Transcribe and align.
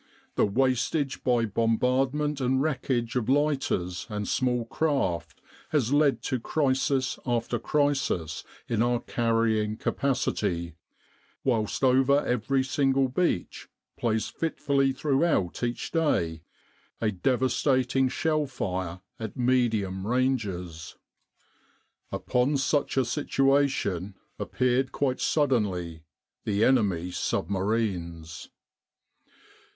The 0.33 0.47
wastage 0.47 1.23
by 1.23 1.45
bombardment 1.45 2.41
and 2.41 2.59
wreckage 2.59 3.15
of 3.15 3.29
lighters 3.29 4.07
and 4.09 4.27
small 4.27 4.65
craft 4.65 5.39
has 5.69 5.93
led 5.93 6.23
to 6.23 6.39
crisis 6.39 7.19
after 7.23 7.59
crisis 7.59 8.43
in 8.67 8.81
our 8.81 8.99
carrying 9.01 9.77
capacity, 9.77 10.73
whilst 11.43 11.83
over 11.83 12.25
every 12.25 12.63
single 12.63 13.09
beach 13.09 13.69
plays 13.95 14.27
fitfully 14.27 14.91
throughout 14.91 15.61
each 15.61 15.91
day 15.91 16.41
a 16.99 17.11
devastating 17.11 18.09
shell 18.09 18.47
fire 18.47 19.01
at 19.19 19.37
medium 19.37 20.07
ranges.... 20.07 20.95
Upon 22.11 22.57
such 22.57 22.97
a 22.97 23.05
situation 23.05 24.15
appeared 24.39 24.91
quite 24.91 25.21
suddenly 25.21 26.01
the 26.43 26.65
enemy 26.65 27.11
submarines." 27.11 28.49